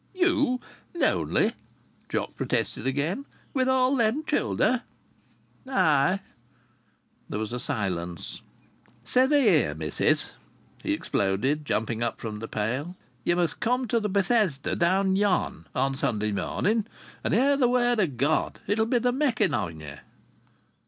"You 0.15 0.59
lonely!" 0.95 1.53
Jock 2.09 2.35
protested 2.35 2.87
again. 2.87 3.25
"With 3.53 3.69
all 3.69 3.95
them 3.95 4.23
childer?" 4.25 4.81
"Ay!" 5.69 6.21
There 7.29 7.37
was 7.37 7.53
a 7.53 7.59
silence. 7.59 8.41
"See 9.03 9.27
thee 9.27 9.41
here, 9.41 9.75
missis!" 9.75 10.31
he 10.81 10.93
exploded, 10.93 11.65
jumping 11.65 12.01
up 12.01 12.19
from 12.19 12.39
the 12.39 12.47
pail. 12.47 12.95
"Ye 13.23 13.35
must 13.35 13.59
come 13.59 13.87
to 13.89 13.99
th' 14.01 14.11
Bethesda 14.11 14.75
down 14.75 15.17
yon, 15.17 15.67
on 15.75 15.93
Sunday 15.95 16.31
morning, 16.31 16.87
and 17.23 17.35
hear 17.35 17.55
the 17.55 17.69
word 17.69 17.99
o' 17.99 18.07
God. 18.07 18.59
It'll 18.65 18.87
be 18.87 18.97
the 18.97 19.11
making 19.11 19.53
on 19.53 19.79
ye." 19.81 19.97